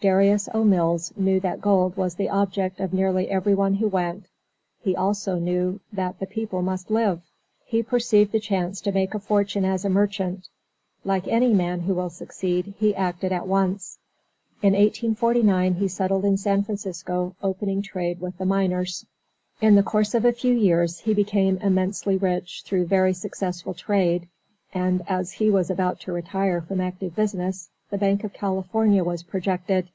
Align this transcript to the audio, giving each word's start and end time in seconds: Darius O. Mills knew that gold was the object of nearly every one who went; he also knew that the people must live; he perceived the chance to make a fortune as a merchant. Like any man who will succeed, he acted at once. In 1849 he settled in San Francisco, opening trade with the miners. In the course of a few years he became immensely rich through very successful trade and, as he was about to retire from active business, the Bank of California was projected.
Darius 0.00 0.48
O. 0.52 0.64
Mills 0.64 1.12
knew 1.16 1.38
that 1.38 1.60
gold 1.60 1.96
was 1.96 2.16
the 2.16 2.28
object 2.28 2.80
of 2.80 2.92
nearly 2.92 3.30
every 3.30 3.54
one 3.54 3.74
who 3.74 3.86
went; 3.86 4.24
he 4.80 4.96
also 4.96 5.38
knew 5.38 5.78
that 5.92 6.18
the 6.18 6.26
people 6.26 6.60
must 6.60 6.90
live; 6.90 7.20
he 7.64 7.84
perceived 7.84 8.32
the 8.32 8.40
chance 8.40 8.80
to 8.80 8.90
make 8.90 9.14
a 9.14 9.20
fortune 9.20 9.64
as 9.64 9.84
a 9.84 9.88
merchant. 9.88 10.48
Like 11.04 11.28
any 11.28 11.52
man 11.54 11.82
who 11.82 11.94
will 11.94 12.10
succeed, 12.10 12.74
he 12.80 12.96
acted 12.96 13.30
at 13.30 13.46
once. 13.46 13.98
In 14.60 14.72
1849 14.72 15.74
he 15.74 15.86
settled 15.86 16.24
in 16.24 16.36
San 16.36 16.64
Francisco, 16.64 17.36
opening 17.40 17.80
trade 17.80 18.20
with 18.20 18.36
the 18.38 18.44
miners. 18.44 19.06
In 19.60 19.76
the 19.76 19.84
course 19.84 20.14
of 20.16 20.24
a 20.24 20.32
few 20.32 20.52
years 20.52 20.98
he 20.98 21.14
became 21.14 21.58
immensely 21.58 22.16
rich 22.16 22.64
through 22.66 22.86
very 22.86 23.12
successful 23.12 23.72
trade 23.72 24.26
and, 24.74 25.04
as 25.06 25.34
he 25.34 25.48
was 25.48 25.70
about 25.70 26.00
to 26.00 26.12
retire 26.12 26.60
from 26.60 26.80
active 26.80 27.14
business, 27.14 27.68
the 27.90 27.98
Bank 27.98 28.24
of 28.24 28.32
California 28.32 29.04
was 29.04 29.22
projected. 29.24 29.86